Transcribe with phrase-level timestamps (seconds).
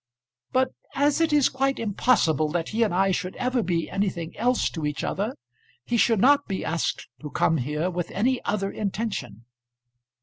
[0.51, 4.67] "But as it is quite impossible that he and I should ever be anything else
[4.71, 5.35] to each other,
[5.85, 9.45] he should not be asked to come here with any other intention."